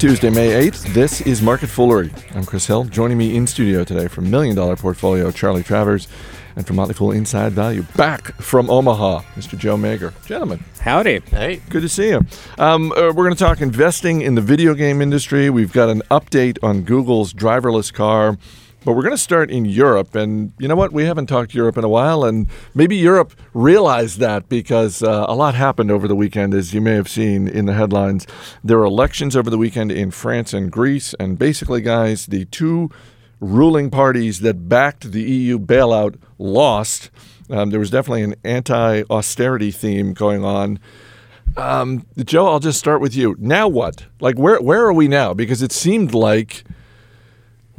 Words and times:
Tuesday, 0.00 0.30
May 0.30 0.70
8th. 0.70 0.94
This 0.94 1.20
is 1.20 1.42
Market 1.42 1.66
Foolery. 1.66 2.10
I'm 2.34 2.46
Chris 2.46 2.66
Hill. 2.66 2.84
Joining 2.84 3.18
me 3.18 3.36
in 3.36 3.46
studio 3.46 3.84
today 3.84 4.08
from 4.08 4.30
Million 4.30 4.56
Dollar 4.56 4.74
Portfolio, 4.74 5.30
Charlie 5.30 5.62
Travers, 5.62 6.08
and 6.56 6.66
from 6.66 6.76
Motley 6.76 6.94
Fool 6.94 7.12
Inside 7.12 7.52
Value, 7.52 7.82
back 7.96 8.32
from 8.36 8.70
Omaha, 8.70 9.20
Mr. 9.34 9.58
Joe 9.58 9.76
Magyer. 9.76 10.14
Gentlemen. 10.24 10.64
Howdy. 10.80 11.20
Hey. 11.26 11.60
Good 11.68 11.82
to 11.82 11.88
see 11.90 12.08
you. 12.08 12.24
Um, 12.56 12.92
uh, 12.92 13.12
we're 13.12 13.12
going 13.12 13.34
to 13.34 13.38
talk 13.38 13.60
investing 13.60 14.22
in 14.22 14.36
the 14.36 14.40
video 14.40 14.72
game 14.72 15.02
industry. 15.02 15.50
We've 15.50 15.70
got 15.70 15.90
an 15.90 16.00
update 16.10 16.56
on 16.62 16.80
Google's 16.80 17.34
driverless 17.34 17.92
car. 17.92 18.38
But 18.84 18.94
we're 18.94 19.02
going 19.02 19.14
to 19.14 19.18
start 19.18 19.50
in 19.50 19.66
Europe. 19.66 20.14
And 20.14 20.52
you 20.58 20.66
know 20.66 20.76
what? 20.76 20.92
We 20.92 21.04
haven't 21.04 21.26
talked 21.26 21.54
Europe 21.54 21.76
in 21.76 21.84
a 21.84 21.88
while. 21.88 22.24
And 22.24 22.46
maybe 22.74 22.96
Europe 22.96 23.34
realized 23.52 24.18
that 24.20 24.48
because 24.48 25.02
uh, 25.02 25.26
a 25.28 25.34
lot 25.34 25.54
happened 25.54 25.90
over 25.90 26.08
the 26.08 26.16
weekend, 26.16 26.54
as 26.54 26.72
you 26.72 26.80
may 26.80 26.94
have 26.94 27.08
seen 27.08 27.46
in 27.46 27.66
the 27.66 27.74
headlines. 27.74 28.26
There 28.64 28.78
were 28.78 28.84
elections 28.84 29.36
over 29.36 29.50
the 29.50 29.58
weekend 29.58 29.92
in 29.92 30.10
France 30.10 30.54
and 30.54 30.72
Greece. 30.72 31.14
And 31.20 31.38
basically, 31.38 31.82
guys, 31.82 32.26
the 32.26 32.46
two 32.46 32.90
ruling 33.40 33.90
parties 33.90 34.40
that 34.40 34.68
backed 34.68 35.12
the 35.12 35.22
EU 35.22 35.58
bailout 35.58 36.18
lost. 36.38 37.10
Um, 37.48 37.70
there 37.70 37.80
was 37.80 37.90
definitely 37.90 38.22
an 38.22 38.36
anti 38.44 39.02
austerity 39.10 39.70
theme 39.70 40.12
going 40.12 40.44
on. 40.44 40.78
Um, 41.56 42.06
Joe, 42.16 42.46
I'll 42.46 42.60
just 42.60 42.78
start 42.78 43.00
with 43.00 43.14
you. 43.14 43.34
Now 43.38 43.66
what? 43.66 44.06
Like, 44.20 44.38
where, 44.38 44.60
where 44.60 44.86
are 44.86 44.92
we 44.92 45.08
now? 45.08 45.34
Because 45.34 45.62
it 45.62 45.72
seemed 45.72 46.14
like 46.14 46.64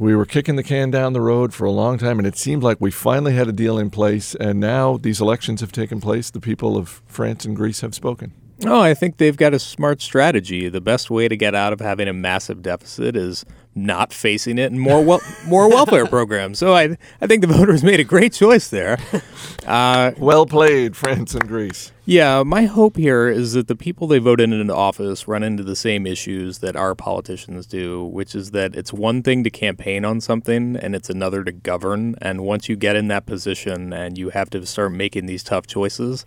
we 0.02 0.16
were 0.16 0.26
kicking 0.26 0.56
the 0.56 0.64
can 0.64 0.90
down 0.90 1.12
the 1.12 1.20
road 1.20 1.54
for 1.54 1.64
a 1.64 1.70
long 1.70 1.96
time, 1.96 2.18
and 2.18 2.26
it 2.26 2.36
seemed 2.36 2.64
like 2.64 2.80
we 2.80 2.90
finally 2.90 3.34
had 3.34 3.46
a 3.46 3.52
deal 3.52 3.78
in 3.78 3.88
place. 3.88 4.34
And 4.34 4.58
now 4.58 4.96
these 4.96 5.20
elections 5.20 5.60
have 5.60 5.70
taken 5.70 6.00
place. 6.00 6.28
The 6.28 6.40
people 6.40 6.76
of 6.76 7.00
France 7.06 7.44
and 7.44 7.54
Greece 7.54 7.82
have 7.82 7.94
spoken. 7.94 8.32
Oh, 8.64 8.80
I 8.80 8.94
think 8.94 9.18
they've 9.18 9.36
got 9.36 9.54
a 9.54 9.60
smart 9.60 10.02
strategy. 10.02 10.68
The 10.68 10.80
best 10.80 11.08
way 11.08 11.28
to 11.28 11.36
get 11.36 11.54
out 11.54 11.72
of 11.72 11.78
having 11.80 12.08
a 12.08 12.12
massive 12.12 12.62
deficit 12.62 13.16
is 13.16 13.44
not 13.76 14.12
facing 14.12 14.58
it 14.58 14.72
and 14.72 14.80
more 14.80 15.04
wel- 15.04 15.22
more 15.46 15.68
welfare 15.68 16.06
programs. 16.06 16.58
So 16.58 16.74
I 16.74 16.96
I 17.20 17.28
think 17.28 17.40
the 17.40 17.52
voters 17.52 17.84
made 17.84 18.00
a 18.00 18.04
great 18.04 18.32
choice 18.32 18.68
there. 18.68 18.98
Uh, 19.64 20.10
well 20.18 20.44
played, 20.44 20.96
France 20.96 21.34
and 21.34 21.46
Greece. 21.46 21.91
Yeah, 22.04 22.42
my 22.42 22.64
hope 22.64 22.96
here 22.96 23.28
is 23.28 23.52
that 23.52 23.68
the 23.68 23.76
people 23.76 24.08
they 24.08 24.18
voted 24.18 24.52
into 24.52 24.74
office 24.74 25.28
run 25.28 25.44
into 25.44 25.62
the 25.62 25.76
same 25.76 26.04
issues 26.04 26.58
that 26.58 26.74
our 26.74 26.96
politicians 26.96 27.64
do, 27.64 28.04
which 28.04 28.34
is 28.34 28.50
that 28.50 28.74
it's 28.74 28.92
one 28.92 29.22
thing 29.22 29.44
to 29.44 29.50
campaign 29.50 30.04
on 30.04 30.20
something 30.20 30.74
and 30.74 30.96
it's 30.96 31.08
another 31.08 31.44
to 31.44 31.52
govern. 31.52 32.16
And 32.20 32.40
once 32.40 32.68
you 32.68 32.74
get 32.74 32.96
in 32.96 33.06
that 33.08 33.24
position 33.24 33.92
and 33.92 34.18
you 34.18 34.30
have 34.30 34.50
to 34.50 34.66
start 34.66 34.90
making 34.90 35.26
these 35.26 35.44
tough 35.44 35.68
choices, 35.68 36.26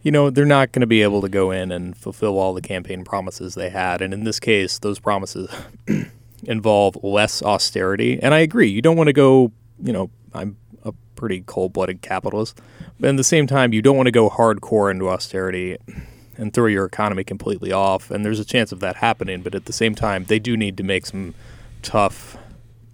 you 0.00 0.10
know, 0.10 0.30
they're 0.30 0.46
not 0.46 0.72
going 0.72 0.80
to 0.80 0.86
be 0.86 1.02
able 1.02 1.20
to 1.20 1.28
go 1.28 1.50
in 1.50 1.70
and 1.70 1.94
fulfill 1.94 2.38
all 2.38 2.54
the 2.54 2.62
campaign 2.62 3.04
promises 3.04 3.54
they 3.54 3.68
had. 3.68 4.00
And 4.00 4.14
in 4.14 4.24
this 4.24 4.40
case, 4.40 4.78
those 4.78 5.00
promises 5.00 5.50
involve 6.44 6.96
less 7.04 7.42
austerity. 7.42 8.18
And 8.22 8.32
I 8.32 8.38
agree, 8.38 8.68
you 8.68 8.80
don't 8.80 8.96
want 8.96 9.08
to 9.08 9.12
go, 9.12 9.52
you 9.82 9.92
know, 9.92 10.08
I'm 10.32 10.56
pretty 11.24 11.40
cold 11.46 11.72
blooded 11.72 12.02
capitalist, 12.02 12.60
but 13.00 13.08
at 13.08 13.16
the 13.16 13.24
same 13.24 13.46
time, 13.46 13.72
you 13.72 13.80
don't 13.80 13.96
want 13.96 14.08
to 14.08 14.12
go 14.12 14.28
hardcore 14.28 14.90
into 14.90 15.08
austerity 15.08 15.78
and 16.36 16.52
throw 16.52 16.66
your 16.66 16.84
economy 16.84 17.24
completely 17.24 17.72
off. 17.72 18.10
And 18.10 18.26
there's 18.26 18.40
a 18.40 18.44
chance 18.44 18.72
of 18.72 18.80
that 18.80 18.96
happening, 18.96 19.40
but 19.40 19.54
at 19.54 19.64
the 19.64 19.72
same 19.72 19.94
time, 19.94 20.24
they 20.24 20.38
do 20.38 20.54
need 20.54 20.76
to 20.76 20.82
make 20.82 21.06
some 21.06 21.32
tough 21.80 22.36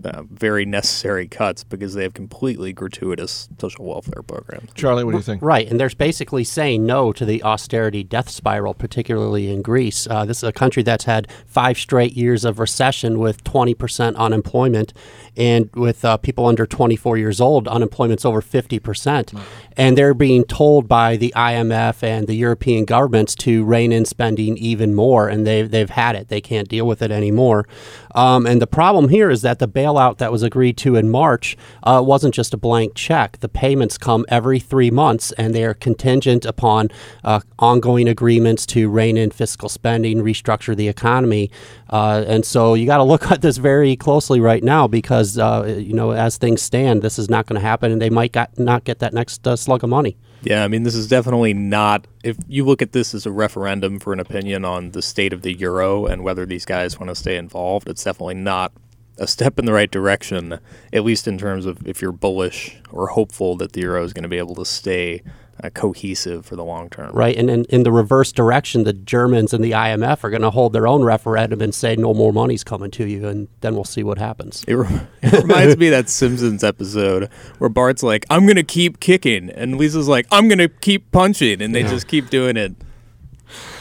uh, 0.05 0.23
very 0.31 0.65
necessary 0.65 1.29
cuts 1.29 1.65
because 1.65 1.95
they 1.95 2.03
have 2.03 2.15
completely 2.15 2.73
gratuitous 2.73 3.49
social 3.59 3.85
welfare 3.85 4.23
programs. 4.23 4.71
Charlie, 4.75 5.05
what 5.05 5.13
do 5.13 5.17
you 5.19 5.23
think? 5.23 5.43
Right, 5.43 5.69
and 5.69 5.79
there's 5.79 5.95
basically 5.95 6.45
saying 6.45 6.87
no 6.87 7.13
to 7.13 7.25
the 7.25 7.43
austerity 7.43 8.03
death 8.03 8.29
spiral, 8.29 8.75
particularly 8.75 9.51
in 9.51 9.63
Greece. 9.63 10.07
Uh, 10.09 10.25
this 10.25 10.39
is 10.39 10.45
a 10.45 10.53
country 10.53 10.83
that's 10.83 11.05
had 11.05 11.31
five 11.47 11.79
straight 11.79 12.13
years 12.13 12.45
of 12.45 12.59
recession 12.59 13.19
with 13.19 13.45
20% 13.45 14.17
unemployment, 14.17 14.93
and 15.37 15.71
with 15.75 16.05
uh, 16.05 16.17
people 16.17 16.47
under 16.47 16.67
24 16.67 17.17
years 17.17 17.41
old, 17.41 17.69
unemployment's 17.69 18.25
over 18.25 18.41
50%. 18.41 18.81
Mm-hmm. 18.81 19.39
And 19.77 19.97
they're 19.97 20.15
being 20.15 20.45
told 20.45 20.89
by 20.89 21.17
the 21.17 21.33
IMF 21.37 22.03
and 22.03 22.27
the 22.27 22.35
European 22.35 22.85
governments 22.85 23.35
to 23.37 23.65
rein 23.65 23.93
in 23.93 24.05
spending 24.05 24.57
even 24.59 24.95
more, 24.95 25.29
and 25.29 25.47
they've, 25.47 25.71
they've 25.71 25.91
had 25.91 26.17
it. 26.17 26.29
They 26.29 26.41
can't 26.41 26.69
deal 26.69 26.87
with 26.87 27.03
it 27.03 27.11
anymore. 27.11 27.67
Um, 28.15 28.47
and 28.47 28.61
the 28.61 28.67
problem 28.67 29.09
here 29.09 29.31
is 29.31 29.43
that 29.43 29.59
the 29.59 29.69
bailout 29.91 30.19
that 30.19 30.33
was 30.33 30.43
agreed 30.43 30.77
to 30.79 30.97
in 30.97 31.11
March 31.11 31.57
uh, 31.83 32.03
wasn't 32.05 32.35
just 32.35 32.55
a 32.55 32.57
blank 32.57 32.95
check. 32.95 33.39
The 33.39 33.49
payments 33.49 33.99
come 33.99 34.25
every 34.29 34.59
three 34.59 34.91
months, 34.91 35.33
and 35.33 35.55
they 35.55 35.65
are 35.65 35.75
contingent 35.75 36.45
upon 36.45 36.89
uh, 37.25 37.41
ongoing 37.59 38.09
agreements 38.09 38.67
to 38.67 38.89
rein 38.89 39.17
in 39.17 39.31
fiscal 39.31 39.69
spending, 39.69 40.23
restructure 40.23 40.77
the 40.77 40.89
economy. 40.89 41.51
Uh, 41.89 42.25
and 42.27 42.45
so 42.45 42.75
you 42.75 42.87
got 42.87 42.99
to 42.99 43.05
look 43.05 43.31
at 43.31 43.43
this 43.43 43.57
very 43.57 43.97
closely 43.97 44.41
right 44.41 44.63
now 44.63 44.87
because, 44.87 45.39
uh, 45.39 45.77
you 45.79 45.95
know, 45.95 46.13
as 46.13 46.37
things 46.37 46.63
stand, 46.63 47.03
this 47.03 47.19
is 47.19 47.29
not 47.29 47.47
going 47.47 47.61
to 47.61 47.67
happen, 47.67 47.93
and 47.93 48.01
they 48.01 48.11
might 48.11 48.33
got, 48.33 48.59
not 48.59 48.85
get 48.85 48.99
that 49.01 49.13
next 49.13 49.47
uh, 49.47 49.57
slug 49.57 49.85
of 49.85 49.91
money. 49.91 50.17
Yeah, 50.43 50.65
I 50.65 50.69
mean, 50.69 50.85
this 50.85 50.95
is 50.95 51.07
definitely 51.07 51.53
not. 51.53 52.07
If 52.25 52.39
you 52.49 52.65
look 52.65 52.81
at 52.81 52.93
this 52.93 53.15
as 53.15 53.27
a 53.27 53.31
referendum 53.31 53.99
for 53.99 54.15
an 54.15 54.21
opinion 54.21 54.65
on 54.65 54.93
the 54.93 55.03
state 55.03 55.35
of 55.35 55.43
the 55.43 55.53
euro 55.53 56.07
and 56.07 56.25
whether 56.25 56.47
these 56.47 56.65
guys 56.65 56.99
want 56.99 57.11
to 57.11 57.15
stay 57.15 57.37
involved, 57.37 57.91
it's 57.91 58.03
definitely 58.03 58.37
not 58.37 58.73
a 59.21 59.27
step 59.27 59.59
in 59.59 59.67
the 59.67 59.73
right 59.73 59.91
direction, 59.91 60.59
at 60.93 61.05
least 61.05 61.29
in 61.29 61.39
terms 61.39 61.67
of 61.67 61.87
if 61.87 62.01
you're 62.03 62.11
bullish 62.11 62.81
or 62.91 63.09
hopeful 63.09 63.55
that 63.57 63.75
the 63.75 63.83
euro 63.83 64.03
is 64.03 64.13
going 64.13 64.23
to 64.23 64.29
be 64.29 64.39
able 64.39 64.55
to 64.55 64.65
stay 64.65 65.23
uh, 65.63 65.69
cohesive 65.71 66.47
for 66.47 66.57
the 66.57 66.65
long 66.65 66.89
term. 66.89 67.13
Right. 67.13 67.37
And 67.37 67.51
in, 67.51 67.65
in 67.67 67.83
the 67.83 67.93
reverse 67.93 68.33
direction, 68.33 68.85
the 68.85 68.95
Germans 68.95 69.53
and 69.53 69.63
the 69.63 69.73
IMF 69.73 70.25
are 70.25 70.31
going 70.31 70.41
to 70.43 70.51
hold 70.51 70.73
their 70.73 70.87
own 70.87 71.03
referendum 71.03 71.61
and 71.61 71.75
say 71.75 71.97
no 71.97 72.15
more 72.15 72.33
money's 72.33 72.65
coming 72.65 72.91
to 72.93 73.07
you. 73.07 73.29
And 73.29 73.49
then 73.61 73.75
we'll 73.75 73.85
see 73.85 74.03
what 74.03 74.17
happens. 74.17 74.65
It, 74.67 74.75
re- 74.75 75.01
it 75.23 75.43
reminds 75.43 75.77
me 75.77 75.89
of 75.89 75.93
that 75.93 76.09
Simpsons 76.09 76.65
episode 76.65 77.31
where 77.59 77.69
Bart's 77.69 78.03
like, 78.03 78.25
I'm 78.31 78.47
going 78.47 78.57
to 78.57 78.63
keep 78.63 79.01
kicking. 79.01 79.51
And 79.51 79.77
Lisa's 79.77 80.09
like, 80.09 80.27
I'm 80.33 80.49
going 80.49 80.59
to 80.59 80.69
keep 80.69 81.13
punching. 81.13 81.61
And 81.61 81.75
they 81.75 81.83
yeah. 81.83 81.91
just 81.91 82.09
keep 82.09 82.31
doing 82.31 82.57
it. 82.57 82.75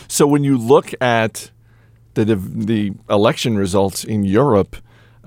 So 0.10 0.28
when 0.28 0.44
you 0.44 0.58
look 0.58 0.92
at 1.00 1.52
the, 2.16 2.26
the 2.26 2.94
election 3.10 3.58
results 3.58 4.04
in 4.04 4.26
Europe, 4.26 4.76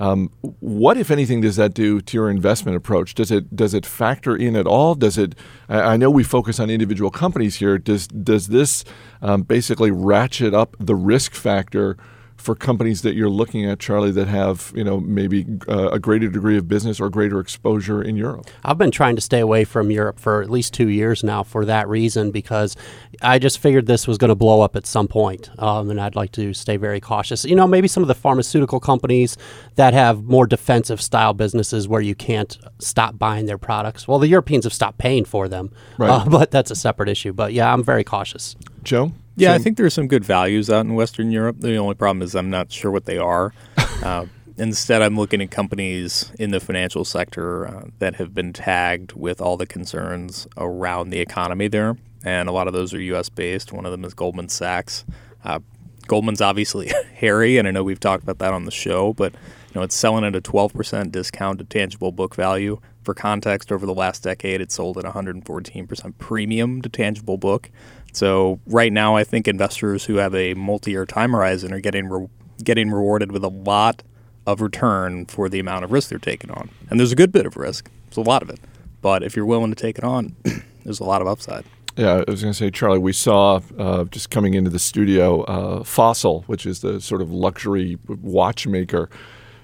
um, 0.02 0.32
what, 0.40 0.96
if 0.96 1.12
anything, 1.12 1.42
does 1.42 1.54
that 1.54 1.74
do 1.74 2.00
to 2.00 2.16
your 2.16 2.28
investment 2.28 2.76
approach? 2.76 3.14
Does 3.14 3.30
it 3.30 3.54
does 3.54 3.72
it 3.72 3.86
factor 3.86 4.34
in 4.34 4.56
at 4.56 4.66
all? 4.66 4.96
Does 4.96 5.16
it? 5.16 5.36
I, 5.68 5.96
know 5.96 6.10
we 6.10 6.24
focus 6.24 6.58
on 6.58 6.70
individual 6.70 7.12
companies 7.12 7.54
here. 7.56 7.78
Does 7.78 8.08
does 8.08 8.48
this 8.48 8.84
um, 9.20 9.42
basically 9.42 9.92
ratchet 9.92 10.54
up 10.54 10.74
the 10.80 10.96
risk 10.96 11.34
factor 11.34 11.96
for 12.42 12.54
companies 12.54 13.02
that 13.02 13.14
you're 13.14 13.30
looking 13.30 13.64
at, 13.64 13.78
Charlie, 13.78 14.10
that 14.10 14.26
have 14.28 14.72
you 14.74 14.84
know 14.84 15.00
maybe 15.00 15.46
uh, 15.68 15.90
a 15.90 15.98
greater 15.98 16.28
degree 16.28 16.58
of 16.58 16.68
business 16.68 17.00
or 17.00 17.08
greater 17.08 17.38
exposure 17.40 18.02
in 18.02 18.16
Europe? 18.16 18.48
I've 18.64 18.78
been 18.78 18.90
trying 18.90 19.14
to 19.16 19.22
stay 19.22 19.40
away 19.40 19.64
from 19.64 19.90
Europe 19.90 20.18
for 20.18 20.42
at 20.42 20.50
least 20.50 20.74
two 20.74 20.88
years 20.88 21.22
now 21.22 21.42
for 21.42 21.64
that 21.64 21.88
reason 21.88 22.30
because 22.30 22.76
I 23.22 23.38
just 23.38 23.58
figured 23.58 23.86
this 23.86 24.06
was 24.06 24.18
going 24.18 24.30
to 24.30 24.34
blow 24.34 24.60
up 24.60 24.76
at 24.76 24.86
some 24.86 25.08
point, 25.08 25.50
um, 25.58 25.90
and 25.90 26.00
I'd 26.00 26.16
like 26.16 26.32
to 26.32 26.52
stay 26.52 26.76
very 26.76 27.00
cautious. 27.00 27.44
You 27.44 27.54
know, 27.54 27.66
maybe 27.66 27.88
some 27.88 28.02
of 28.02 28.08
the 28.08 28.14
pharmaceutical 28.14 28.80
companies 28.80 29.36
that 29.76 29.94
have 29.94 30.24
more 30.24 30.46
defensive 30.46 31.00
style 31.00 31.34
businesses 31.34 31.86
where 31.86 32.00
you 32.00 32.14
can't 32.14 32.58
stop 32.78 33.18
buying 33.18 33.46
their 33.46 33.58
products. 33.58 34.08
Well, 34.08 34.18
the 34.18 34.28
Europeans 34.28 34.64
have 34.64 34.72
stopped 34.72 34.98
paying 34.98 35.24
for 35.24 35.48
them, 35.48 35.72
right. 35.98 36.10
uh, 36.10 36.24
but 36.28 36.50
that's 36.50 36.70
a 36.70 36.76
separate 36.76 37.08
issue. 37.08 37.32
But 37.32 37.52
yeah, 37.52 37.72
I'm 37.72 37.84
very 37.84 38.04
cautious. 38.04 38.56
Joe. 38.82 39.12
Yeah, 39.36 39.54
I 39.54 39.58
think 39.58 39.76
there's 39.76 39.94
some 39.94 40.08
good 40.08 40.24
values 40.24 40.68
out 40.68 40.84
in 40.84 40.94
Western 40.94 41.30
Europe. 41.30 41.56
The 41.60 41.76
only 41.76 41.94
problem 41.94 42.22
is 42.22 42.34
I'm 42.34 42.50
not 42.50 42.70
sure 42.70 42.90
what 42.90 43.06
they 43.06 43.18
are. 43.18 43.54
uh, 44.02 44.26
instead, 44.58 45.02
I'm 45.02 45.16
looking 45.16 45.40
at 45.40 45.50
companies 45.50 46.32
in 46.38 46.50
the 46.50 46.60
financial 46.60 47.04
sector 47.04 47.66
uh, 47.66 47.84
that 47.98 48.16
have 48.16 48.34
been 48.34 48.52
tagged 48.52 49.12
with 49.12 49.40
all 49.40 49.56
the 49.56 49.66
concerns 49.66 50.46
around 50.56 51.10
the 51.10 51.20
economy 51.20 51.68
there. 51.68 51.96
And 52.24 52.48
a 52.48 52.52
lot 52.52 52.66
of 52.68 52.72
those 52.72 52.94
are 52.94 53.00
U.S. 53.00 53.28
based. 53.28 53.72
One 53.72 53.86
of 53.86 53.92
them 53.92 54.04
is 54.04 54.14
Goldman 54.14 54.48
Sachs. 54.48 55.04
Uh, 55.44 55.60
Goldman's 56.06 56.40
obviously 56.40 56.92
hairy, 57.14 57.58
and 57.58 57.66
I 57.66 57.70
know 57.70 57.82
we've 57.82 58.00
talked 58.00 58.22
about 58.22 58.38
that 58.38 58.52
on 58.52 58.64
the 58.64 58.70
show, 58.70 59.12
but 59.12 59.32
you 59.32 59.74
know 59.74 59.82
it's 59.82 59.94
selling 59.94 60.24
at 60.24 60.36
a 60.36 60.40
12% 60.40 61.10
discount 61.10 61.58
to 61.58 61.64
tangible 61.64 62.12
book 62.12 62.34
value. 62.34 62.80
For 63.02 63.14
context, 63.14 63.72
over 63.72 63.84
the 63.84 63.94
last 63.94 64.22
decade, 64.22 64.60
it 64.60 64.70
sold 64.70 64.96
at 64.96 65.04
114% 65.04 66.18
premium 66.18 66.82
to 66.82 66.88
tangible 66.88 67.36
book. 67.36 67.70
So 68.12 68.60
right 68.66 68.92
now, 68.92 69.16
I 69.16 69.24
think 69.24 69.48
investors 69.48 70.04
who 70.04 70.16
have 70.16 70.34
a 70.34 70.54
multi-year 70.54 71.06
time 71.06 71.32
horizon 71.32 71.72
are 71.72 71.80
getting 71.80 72.08
re- 72.08 72.28
getting 72.62 72.90
rewarded 72.90 73.32
with 73.32 73.42
a 73.42 73.48
lot 73.48 74.02
of 74.46 74.60
return 74.60 75.26
for 75.26 75.48
the 75.48 75.58
amount 75.58 75.84
of 75.84 75.92
risk 75.92 76.10
they're 76.10 76.18
taking 76.18 76.50
on. 76.50 76.70
And 76.90 77.00
there's 77.00 77.12
a 77.12 77.16
good 77.16 77.32
bit 77.32 77.46
of 77.46 77.56
risk. 77.56 77.90
There's 78.06 78.24
a 78.24 78.28
lot 78.28 78.42
of 78.42 78.50
it. 78.50 78.60
But 79.00 79.22
if 79.22 79.34
you're 79.34 79.46
willing 79.46 79.70
to 79.70 79.80
take 79.80 79.98
it 79.98 80.04
on, 80.04 80.36
there's 80.84 81.00
a 81.00 81.04
lot 81.04 81.22
of 81.22 81.28
upside. 81.28 81.64
Yeah, 81.96 82.22
I 82.26 82.30
was 82.30 82.40
going 82.40 82.52
to 82.52 82.58
say, 82.58 82.70
Charlie, 82.70 82.98
we 82.98 83.12
saw 83.12 83.60
uh, 83.78 84.04
just 84.04 84.30
coming 84.30 84.54
into 84.54 84.70
the 84.70 84.78
studio 84.78 85.42
uh, 85.42 85.84
Fossil, 85.84 86.42
which 86.46 86.64
is 86.64 86.80
the 86.80 87.00
sort 87.00 87.20
of 87.20 87.30
luxury 87.30 87.98
watchmaker 88.08 89.10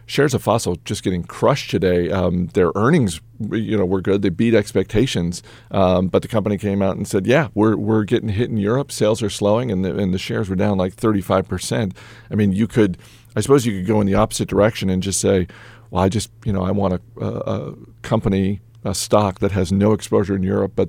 shares 0.08 0.34
of 0.34 0.42
Fossil 0.42 0.76
just 0.84 1.04
getting 1.04 1.22
crushed 1.22 1.70
today. 1.70 2.10
Um, 2.10 2.48
their 2.54 2.72
earnings, 2.74 3.20
you 3.50 3.76
know, 3.76 3.84
were 3.84 4.00
good. 4.00 4.22
They 4.22 4.30
beat 4.30 4.54
expectations, 4.54 5.42
um, 5.70 6.08
but 6.08 6.22
the 6.22 6.28
company 6.28 6.58
came 6.58 6.82
out 6.82 6.96
and 6.96 7.06
said, 7.06 7.26
"Yeah, 7.26 7.48
we're 7.54 7.76
we're 7.76 8.04
getting 8.04 8.30
hit 8.30 8.50
in 8.50 8.56
Europe. 8.56 8.90
Sales 8.90 9.22
are 9.22 9.30
slowing, 9.30 9.70
and 9.70 9.84
the, 9.84 9.96
and 9.96 10.12
the 10.12 10.18
shares 10.18 10.48
were 10.48 10.56
down 10.56 10.78
like 10.78 10.94
35 10.94 11.46
percent." 11.46 11.96
I 12.30 12.34
mean, 12.34 12.52
you 12.52 12.66
could 12.66 12.98
I 13.36 13.40
suppose 13.40 13.64
you 13.64 13.78
could 13.78 13.86
go 13.86 14.00
in 14.00 14.06
the 14.06 14.14
opposite 14.14 14.48
direction 14.48 14.90
and 14.90 15.00
just 15.00 15.20
say, 15.20 15.46
well, 15.90 16.02
I 16.02 16.08
just 16.08 16.30
you 16.44 16.52
know 16.52 16.62
I 16.62 16.72
want 16.72 16.94
a, 16.94 17.24
a, 17.24 17.28
a 17.28 17.74
company 18.02 18.60
a 18.84 18.94
stock 18.94 19.40
that 19.40 19.52
has 19.52 19.70
no 19.70 19.92
exposure 19.92 20.34
in 20.34 20.42
Europe, 20.42 20.72
but 20.74 20.88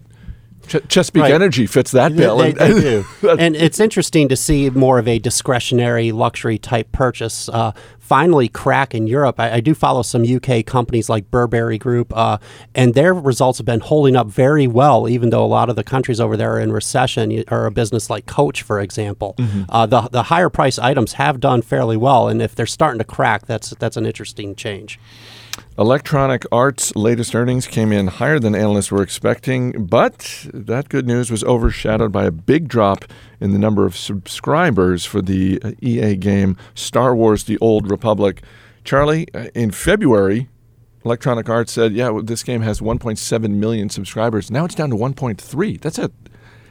Ch- 0.68 0.78
Chesapeake 0.88 1.24
Right. 1.24 1.32
Energy 1.34 1.66
fits 1.66 1.92
that 1.92 2.16
bill. 2.16 2.38
They, 2.38 2.50
and- 2.50 2.58
they 2.58 2.80
do. 2.82 3.06
and 3.40 3.56
it's 3.56 3.80
interesting 3.80 4.28
to 4.30 4.36
see 4.36 4.70
more 4.70 5.00
of 5.00 5.08
a 5.08 5.20
discretionary 5.20 6.12
luxury 6.12 6.58
type 6.58 6.92
purchase 6.92 7.50
uh, 7.50 7.72
finally 8.00 8.48
crack 8.48 8.96
in 8.96 9.06
Europe. 9.08 9.40
I, 9.40 9.54
I 9.54 9.60
do 9.60 9.74
follow 9.76 10.02
some 10.02 10.24
UK 10.24 10.66
companies 10.66 11.10
like 11.10 11.30
Burberry 11.30 11.78
Group, 11.78 12.12
uh, 12.16 12.38
and 12.74 12.94
their 12.96 13.14
results 13.14 13.60
have 13.60 13.66
been 13.66 13.80
holding 13.82 14.16
up 14.16 14.28
very 14.28 14.66
well, 14.68 15.08
even 15.08 15.30
though 15.30 15.44
a 15.44 15.48
lot 15.48 15.70
of 15.70 15.76
the 15.76 15.84
countries 15.84 16.20
over 16.20 16.36
there 16.36 16.54
are 16.54 16.60
in 16.60 16.72
recession, 16.72 17.44
or 17.52 17.66
a 17.68 17.72
business 17.72 18.10
like 18.10 18.26
Coach, 18.26 18.62
for 18.64 18.80
example. 18.80 19.36
Uh, 19.70 19.86
the, 19.86 20.02
the 20.12 20.24
higher 20.24 20.50
price 20.50 20.80
items 20.80 21.14
have 21.14 21.40
done 21.40 21.62
fairly 21.62 21.98
well, 21.98 22.28
and 22.28 22.42
if 22.42 22.56
they're 22.56 22.66
starting 22.66 22.98
to 23.00 23.06
crack, 23.06 23.46
that's, 23.46 23.70
that's 23.80 23.96
an 23.98 24.06
interesting 24.06 24.56
change. 24.56 25.00
Electronic 25.80 26.46
Arts' 26.52 26.94
latest 26.98 27.34
earnings 27.34 27.66
came 27.66 27.94
in 27.94 28.08
higher 28.08 28.38
than 28.38 28.54
analysts 28.54 28.92
were 28.92 29.02
expecting, 29.02 29.86
but 29.86 30.46
that 30.54 30.90
good 30.90 31.08
news 31.08 31.31
was 31.31 31.42
overshadowed 31.46 32.12
by 32.12 32.26
a 32.26 32.31
big 32.31 32.68
drop 32.68 33.06
in 33.40 33.54
the 33.54 33.58
number 33.58 33.86
of 33.86 33.96
subscribers 33.96 35.06
for 35.06 35.22
the 35.22 35.58
uh, 35.64 35.72
EA 35.81 36.18
game 36.18 36.58
Star 36.76 37.16
Wars 37.16 37.46
The 37.46 37.58
Old 37.60 37.90
Republic. 37.90 38.44
Charlie, 38.84 39.34
uh, 39.34 39.46
in 39.56 39.72
February, 39.72 40.50
Electronic 41.06 41.48
Arts 41.48 41.72
said, 41.72 41.94
yeah, 41.94 42.20
this 42.22 42.44
game 42.44 42.62
has 42.62 42.82
1.7 42.82 43.50
million 43.52 43.90
subscribers. 43.90 44.52
Now 44.52 44.66
it's 44.66 44.75
down 44.75 44.90
to 44.90 44.98
1.3. 44.98 45.80
That's 45.80 45.98
a. 45.98 46.12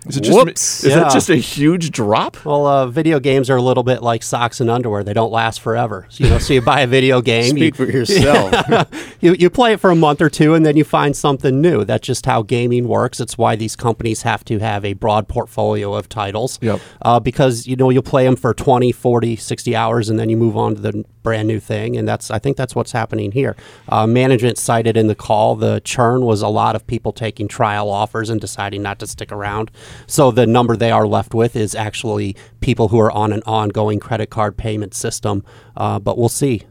Is, 0.06 0.16
it 0.16 0.20
just, 0.22 0.38
Whoops. 0.38 0.84
is 0.84 0.90
Yeah. 0.90 1.00
that 1.00 1.12
just 1.12 1.28
a 1.28 1.36
huge 1.36 1.90
drop? 1.90 2.44
Well, 2.44 2.66
uh, 2.66 2.86
video 2.86 3.20
games 3.20 3.50
are 3.50 3.56
a 3.56 3.62
little 3.62 3.82
bit 3.82 4.02
like 4.02 4.22
socks 4.22 4.60
and 4.60 4.70
underwear; 4.70 5.02
they 5.04 5.12
don't 5.12 5.32
last 5.32 5.60
forever. 5.60 6.06
So, 6.08 6.24
you 6.24 6.30
know, 6.30 6.38
so 6.38 6.54
you 6.54 6.60
buy 6.62 6.80
a 6.80 6.86
video 6.86 7.20
game, 7.32 7.56
you, 7.56 7.72
for 7.72 7.84
yourself. 7.90 8.88
you 9.20 9.34
you 9.34 9.50
play 9.50 9.72
it 9.72 9.80
for 9.80 9.90
a 9.90 9.94
month 9.96 10.22
or 10.22 10.30
two, 10.30 10.54
and 10.54 10.64
then 10.64 10.76
you 10.76 10.84
find 10.84 11.16
something 11.16 11.60
new. 11.60 11.84
That's 11.84 12.06
just 12.06 12.26
how 12.26 12.42
gaming 12.42 12.88
works. 12.88 13.20
It's 13.20 13.36
why 13.36 13.56
these 13.56 13.76
companies 13.76 14.22
have 14.22 14.44
to 14.46 14.58
have 14.60 14.84
a 14.84 14.92
broad 14.94 15.28
portfolio 15.28 15.94
of 15.94 16.08
titles. 16.08 16.58
Yep. 16.62 16.80
Uh, 17.02 17.20
because 17.20 17.66
you 17.66 17.76
know 17.76 17.90
you'll 17.90 18.02
play 18.02 18.24
them 18.24 18.36
for 18.36 18.54
20, 18.54 18.92
40, 18.92 19.36
60 19.36 19.76
hours, 19.76 20.08
and 20.08 20.18
then 20.18 20.28
you 20.30 20.36
move 20.36 20.56
on 20.56 20.76
to 20.76 20.80
the 20.80 21.04
brand 21.22 21.48
new 21.48 21.60
thing. 21.60 21.96
And 21.96 22.06
that's 22.08 22.30
I 22.30 22.38
think 22.38 22.56
that's 22.56 22.74
what's 22.74 22.92
happening 22.92 23.32
here. 23.32 23.56
Uh, 23.88 24.06
management 24.06 24.56
cited 24.58 24.96
in 24.96 25.08
the 25.08 25.14
call 25.14 25.56
the 25.56 25.80
churn 25.84 26.22
was 26.24 26.40
a 26.40 26.48
lot 26.48 26.74
of 26.76 26.86
people 26.86 27.12
taking 27.12 27.48
trial 27.48 27.90
offers 27.90 28.30
and 28.30 28.40
deciding 28.40 28.82
not 28.82 28.98
to 29.00 29.06
stick 29.06 29.30
around. 29.32 29.70
So 30.06 30.30
the 30.30 30.46
number 30.46 30.76
they 30.76 30.90
are 30.90 31.06
left 31.06 31.34
with 31.34 31.56
is 31.56 31.74
actually 31.74 32.36
people 32.60 32.88
who 32.88 32.98
are 33.00 33.12
on 33.12 33.32
an 33.32 33.42
ongoing 33.46 34.00
credit 34.00 34.30
card 34.30 34.56
payment 34.56 34.94
system. 34.94 35.44
Uh, 35.76 35.98
but 35.98 36.18
we'll 36.18 36.28
see. 36.28 36.64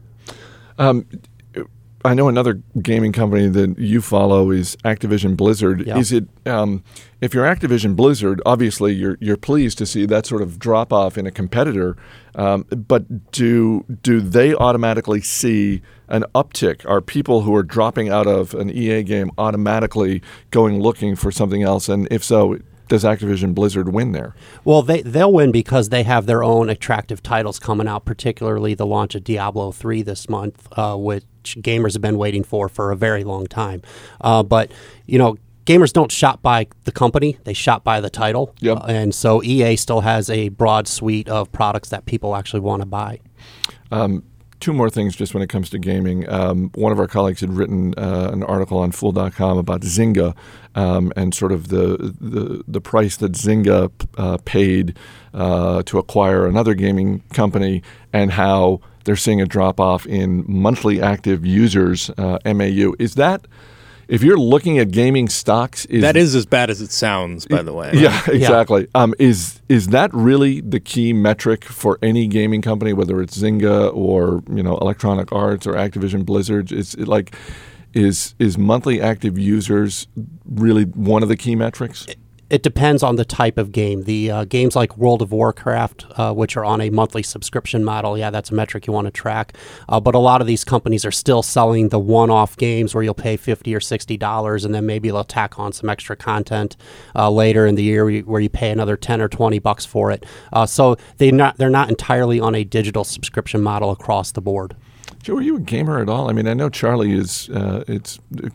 I 2.04 2.14
know 2.14 2.28
another 2.28 2.62
gaming 2.80 3.12
company 3.12 3.48
that 3.48 3.78
you 3.78 4.00
follow 4.00 4.50
is 4.50 4.76
Activision 4.84 5.36
Blizzard. 5.36 5.86
Yeah. 5.86 5.98
Is 5.98 6.12
it 6.12 6.28
um, 6.46 6.84
if 7.20 7.34
you're 7.34 7.44
Activision 7.44 7.96
Blizzard, 7.96 8.40
obviously 8.46 8.94
you're 8.94 9.18
you're 9.20 9.36
pleased 9.36 9.78
to 9.78 9.86
see 9.86 10.06
that 10.06 10.24
sort 10.24 10.40
of 10.40 10.58
drop 10.58 10.92
off 10.92 11.18
in 11.18 11.26
a 11.26 11.32
competitor, 11.32 11.96
um, 12.36 12.62
but 12.70 13.32
do 13.32 13.84
do 14.02 14.20
they 14.20 14.54
automatically 14.54 15.20
see 15.20 15.82
an 16.08 16.24
uptick? 16.34 16.88
Are 16.88 17.00
people 17.00 17.42
who 17.42 17.54
are 17.54 17.64
dropping 17.64 18.08
out 18.08 18.28
of 18.28 18.54
an 18.54 18.70
EA 18.70 19.02
game 19.02 19.32
automatically 19.36 20.22
going 20.50 20.80
looking 20.80 21.16
for 21.16 21.32
something 21.32 21.64
else? 21.64 21.88
And 21.88 22.06
if 22.12 22.22
so, 22.22 22.58
does 22.88 23.04
Activision 23.04 23.54
Blizzard 23.54 23.92
win 23.92 24.12
there? 24.12 24.34
Well, 24.64 24.82
they 24.82 25.02
they'll 25.02 25.32
win 25.32 25.52
because 25.52 25.90
they 25.90 26.02
have 26.02 26.26
their 26.26 26.42
own 26.42 26.68
attractive 26.68 27.22
titles 27.22 27.58
coming 27.58 27.86
out. 27.86 28.04
Particularly 28.04 28.74
the 28.74 28.86
launch 28.86 29.14
of 29.14 29.24
Diablo 29.24 29.72
three 29.72 30.02
this 30.02 30.28
month, 30.28 30.66
uh, 30.72 30.96
which 30.96 31.24
gamers 31.44 31.92
have 31.92 32.02
been 32.02 32.18
waiting 32.18 32.42
for 32.44 32.68
for 32.68 32.90
a 32.90 32.96
very 32.96 33.24
long 33.24 33.46
time. 33.46 33.82
Uh, 34.20 34.42
but 34.42 34.70
you 35.06 35.18
know. 35.18 35.36
Gamers 35.66 35.92
don't 35.92 36.10
shop 36.10 36.40
by 36.40 36.66
the 36.84 36.92
company; 36.92 37.36
they 37.44 37.52
shop 37.52 37.84
by 37.84 38.00
the 38.00 38.08
title, 38.08 38.54
Yep. 38.60 38.78
Uh, 38.78 38.84
and 38.86 39.14
so 39.14 39.42
EA 39.44 39.76
still 39.76 40.00
has 40.00 40.30
a 40.30 40.48
broad 40.48 40.88
suite 40.88 41.28
of 41.28 41.52
products 41.52 41.90
that 41.90 42.06
people 42.06 42.34
actually 42.34 42.60
want 42.60 42.80
to 42.80 42.86
buy. 42.86 43.20
Um, 43.90 44.22
two 44.60 44.72
more 44.72 44.90
things 44.90 45.14
just 45.14 45.34
when 45.34 45.42
it 45.42 45.48
comes 45.48 45.70
to 45.70 45.78
gaming. 45.78 46.28
Um, 46.28 46.70
one 46.74 46.92
of 46.92 46.98
our 46.98 47.06
colleagues 47.06 47.40
had 47.40 47.52
written 47.52 47.94
uh, 47.96 48.30
an 48.32 48.42
article 48.42 48.78
on 48.78 48.92
Fool.com 48.92 49.58
about 49.58 49.82
Zynga 49.82 50.36
um, 50.74 51.12
and 51.16 51.34
sort 51.34 51.52
of 51.52 51.68
the, 51.68 52.14
the, 52.20 52.64
the 52.66 52.80
price 52.80 53.16
that 53.18 53.32
Zynga 53.32 53.90
uh, 54.16 54.38
paid 54.44 54.96
uh, 55.34 55.82
to 55.84 55.98
acquire 55.98 56.46
another 56.46 56.74
gaming 56.74 57.22
company 57.32 57.82
and 58.12 58.32
how 58.32 58.80
they're 59.04 59.16
seeing 59.16 59.40
a 59.40 59.46
drop 59.46 59.80
off 59.80 60.06
in 60.06 60.44
monthly 60.46 61.00
active 61.00 61.46
users, 61.46 62.10
uh, 62.18 62.38
MAU. 62.44 62.94
Is 62.98 63.14
that, 63.14 63.46
if 64.08 64.22
you're 64.22 64.38
looking 64.38 64.78
at 64.78 64.90
gaming 64.90 65.28
stocks, 65.28 65.84
is 65.86 66.02
that 66.02 66.16
is 66.16 66.34
as 66.34 66.46
bad 66.46 66.70
as 66.70 66.80
it 66.80 66.90
sounds, 66.90 67.46
by 67.46 67.62
the 67.62 67.72
way. 67.72 67.90
yeah, 67.94 68.22
exactly. 68.26 68.88
Um, 68.94 69.14
is 69.18 69.60
is 69.68 69.88
that 69.88 70.12
really 70.14 70.60
the 70.60 70.80
key 70.80 71.12
metric 71.12 71.64
for 71.64 71.98
any 72.02 72.26
gaming 72.26 72.62
company, 72.62 72.92
whether 72.92 73.20
it's 73.20 73.38
Zynga 73.38 73.94
or 73.94 74.42
you 74.50 74.62
know 74.62 74.78
Electronic 74.78 75.30
Arts 75.30 75.66
or 75.66 75.74
Activision 75.74 76.24
Blizzard? 76.24 76.72
Is 76.72 76.94
it 76.94 77.06
like 77.06 77.34
is 77.92 78.34
is 78.38 78.56
monthly 78.56 79.00
active 79.00 79.38
users 79.38 80.06
really 80.46 80.84
one 80.84 81.22
of 81.22 81.28
the 81.28 81.36
key 81.36 81.54
metrics? 81.54 82.06
It 82.50 82.62
depends 82.62 83.02
on 83.02 83.16
the 83.16 83.26
type 83.26 83.58
of 83.58 83.72
game. 83.72 84.04
The 84.04 84.30
uh, 84.30 84.44
games 84.44 84.74
like 84.74 84.96
World 84.96 85.20
of 85.20 85.32
Warcraft, 85.32 86.06
uh, 86.16 86.32
which 86.32 86.56
are 86.56 86.64
on 86.64 86.80
a 86.80 86.88
monthly 86.88 87.22
subscription 87.22 87.84
model, 87.84 88.16
yeah, 88.16 88.30
that's 88.30 88.50
a 88.50 88.54
metric 88.54 88.86
you 88.86 88.92
want 88.94 89.04
to 89.04 89.10
track. 89.10 89.54
Uh, 89.86 90.00
but 90.00 90.14
a 90.14 90.18
lot 90.18 90.40
of 90.40 90.46
these 90.46 90.64
companies 90.64 91.04
are 91.04 91.10
still 91.10 91.42
selling 91.42 91.90
the 91.90 91.98
one-off 91.98 92.56
games 92.56 92.94
where 92.94 93.04
you'll 93.04 93.12
pay 93.12 93.36
fifty 93.36 93.74
or 93.74 93.80
sixty 93.80 94.16
dollars, 94.16 94.64
and 94.64 94.74
then 94.74 94.86
maybe 94.86 95.10
they'll 95.10 95.24
tack 95.24 95.58
on 95.58 95.72
some 95.72 95.90
extra 95.90 96.16
content 96.16 96.74
uh, 97.14 97.30
later 97.30 97.66
in 97.66 97.74
the 97.74 97.82
year 97.82 98.04
where 98.04 98.14
you, 98.14 98.22
where 98.22 98.40
you 98.40 98.48
pay 98.48 98.70
another 98.70 98.96
ten 98.96 99.20
or 99.20 99.28
twenty 99.28 99.58
bucks 99.58 99.84
for 99.84 100.10
it. 100.10 100.24
Uh, 100.50 100.64
so 100.64 100.96
they 101.18 101.30
not 101.30 101.58
they're 101.58 101.68
not 101.68 101.90
entirely 101.90 102.40
on 102.40 102.54
a 102.54 102.64
digital 102.64 103.04
subscription 103.04 103.60
model 103.60 103.90
across 103.90 104.32
the 104.32 104.40
board. 104.40 104.74
Joe, 105.28 105.36
are 105.36 105.42
you 105.42 105.56
a 105.56 105.60
gamer 105.60 106.00
at 106.00 106.08
all? 106.08 106.30
I 106.30 106.32
mean, 106.32 106.48
I 106.48 106.54
know 106.54 106.70
Charlie 106.70 107.12
is. 107.12 107.50
Uh, 107.50 107.84
it's 107.86 108.18
c- 108.34 108.48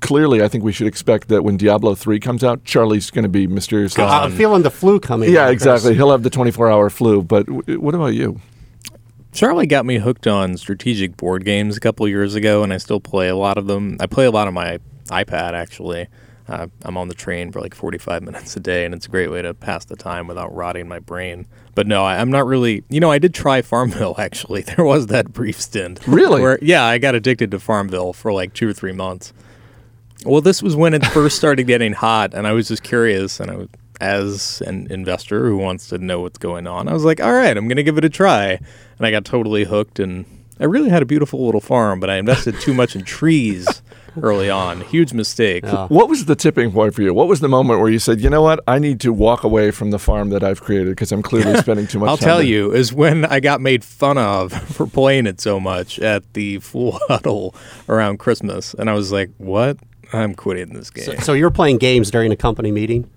clearly. 0.00 0.42
I 0.42 0.48
think 0.48 0.62
we 0.62 0.70
should 0.70 0.86
expect 0.86 1.28
that 1.28 1.44
when 1.44 1.56
Diablo 1.56 1.94
three 1.94 2.20
comes 2.20 2.44
out, 2.44 2.62
Charlie's 2.66 3.10
going 3.10 3.22
to 3.22 3.28
be 3.30 3.46
mysteriously. 3.46 4.04
I'm 4.04 4.32
feeling 4.32 4.60
the 4.60 4.70
flu 4.70 5.00
coming. 5.00 5.32
yeah, 5.32 5.46
on, 5.46 5.52
exactly. 5.52 5.94
He'll 5.94 6.10
have 6.10 6.22
the 6.22 6.28
twenty 6.28 6.50
four 6.50 6.70
hour 6.70 6.90
flu. 6.90 7.22
But 7.22 7.46
w- 7.46 7.80
what 7.80 7.94
about 7.94 8.12
you? 8.12 8.38
Charlie 9.32 9.66
got 9.66 9.86
me 9.86 9.96
hooked 9.96 10.26
on 10.26 10.58
strategic 10.58 11.16
board 11.16 11.42
games 11.46 11.78
a 11.78 11.80
couple 11.80 12.06
years 12.06 12.34
ago, 12.34 12.62
and 12.62 12.70
I 12.70 12.76
still 12.76 13.00
play 13.00 13.28
a 13.30 13.36
lot 13.36 13.56
of 13.56 13.66
them. 13.66 13.96
I 13.98 14.04
play 14.06 14.26
a 14.26 14.30
lot 14.30 14.46
on 14.46 14.52
my 14.52 14.78
iPad, 15.08 15.54
actually. 15.54 16.06
Uh, 16.50 16.66
I'm 16.82 16.96
on 16.96 17.08
the 17.08 17.14
train 17.14 17.52
for 17.52 17.60
like 17.60 17.74
45 17.74 18.22
minutes 18.24 18.56
a 18.56 18.60
day, 18.60 18.84
and 18.84 18.94
it's 18.94 19.06
a 19.06 19.08
great 19.08 19.30
way 19.30 19.40
to 19.40 19.54
pass 19.54 19.84
the 19.84 19.96
time 19.96 20.26
without 20.26 20.54
rotting 20.54 20.88
my 20.88 20.98
brain. 20.98 21.46
But 21.74 21.86
no, 21.86 22.04
I, 22.04 22.20
I'm 22.20 22.30
not 22.30 22.46
really. 22.46 22.82
You 22.88 23.00
know, 23.00 23.10
I 23.10 23.18
did 23.18 23.32
try 23.32 23.62
Farmville, 23.62 24.14
actually. 24.18 24.62
There 24.62 24.84
was 24.84 25.06
that 25.06 25.32
brief 25.32 25.60
stint. 25.60 26.00
Really? 26.06 26.42
Where, 26.42 26.58
yeah, 26.60 26.84
I 26.84 26.98
got 26.98 27.14
addicted 27.14 27.50
to 27.52 27.60
Farmville 27.60 28.12
for 28.12 28.32
like 28.32 28.52
two 28.52 28.68
or 28.68 28.72
three 28.72 28.92
months. 28.92 29.32
Well, 30.26 30.42
this 30.42 30.62
was 30.62 30.76
when 30.76 30.92
it 30.92 31.06
first 31.06 31.36
started 31.36 31.64
getting 31.64 31.92
hot, 31.92 32.34
and 32.34 32.46
I 32.46 32.52
was 32.52 32.68
just 32.68 32.82
curious, 32.82 33.40
and 33.40 33.50
I 33.50 33.56
was, 33.56 33.68
as 34.00 34.62
an 34.66 34.86
investor 34.90 35.46
who 35.46 35.56
wants 35.56 35.88
to 35.88 35.98
know 35.98 36.20
what's 36.20 36.38
going 36.38 36.66
on, 36.66 36.88
I 36.88 36.92
was 36.92 37.04
like, 37.04 37.20
all 37.20 37.32
right, 37.32 37.56
I'm 37.56 37.68
going 37.68 37.76
to 37.76 37.82
give 37.82 37.96
it 37.96 38.04
a 38.04 38.10
try. 38.10 38.50
And 38.98 39.06
I 39.06 39.10
got 39.10 39.24
totally 39.24 39.64
hooked, 39.64 39.98
and 39.98 40.26
I 40.60 40.64
really 40.64 40.90
had 40.90 41.02
a 41.02 41.06
beautiful 41.06 41.44
little 41.44 41.60
farm, 41.60 42.00
but 42.00 42.10
I 42.10 42.16
invested 42.16 42.60
too 42.60 42.74
much 42.74 42.94
in 42.94 43.02
trees 43.02 43.80
early 44.22 44.50
on. 44.50 44.82
Huge 44.82 45.12
mistake. 45.14 45.64
Yeah. 45.64 45.86
What 45.86 46.08
was 46.10 46.26
the 46.26 46.36
tipping 46.36 46.70
point 46.70 46.94
for 46.94 47.00
you? 47.02 47.14
What 47.14 47.28
was 47.28 47.40
the 47.40 47.48
moment 47.48 47.80
where 47.80 47.88
you 47.90 47.98
said, 47.98 48.20
"You 48.20 48.28
know 48.28 48.42
what? 48.42 48.60
I 48.68 48.78
need 48.78 49.00
to 49.00 49.12
walk 49.12 49.42
away 49.42 49.70
from 49.70 49.90
the 49.90 49.98
farm 49.98 50.28
that 50.30 50.44
I've 50.44 50.60
created 50.60 50.90
because 50.90 51.12
I'm 51.12 51.22
clearly 51.22 51.56
spending 51.60 51.86
too 51.86 51.98
much 51.98 52.08
I'll 52.10 52.16
time." 52.18 52.26
tell 52.26 52.36
there." 52.38 52.46
you, 52.46 52.72
is 52.72 52.92
when 52.92 53.24
I 53.24 53.40
got 53.40 53.60
made 53.62 53.82
fun 53.84 54.18
of 54.18 54.52
for 54.74 54.86
playing 54.86 55.26
it 55.26 55.40
so 55.40 55.58
much 55.58 55.98
at 55.98 56.30
the 56.34 56.58
Fool 56.58 56.98
Huddle 57.08 57.54
around 57.88 58.18
Christmas. 58.18 58.74
And 58.74 58.90
I 58.90 58.92
was 58.94 59.10
like, 59.12 59.30
what? 59.38 59.78
I'm 60.12 60.34
quitting 60.34 60.74
this 60.74 60.90
game. 60.90 61.04
So, 61.04 61.14
so 61.16 61.32
you're 61.32 61.50
playing 61.50 61.78
games 61.78 62.10
during 62.10 62.32
a 62.32 62.36
company 62.36 62.72
meeting? 62.72 63.08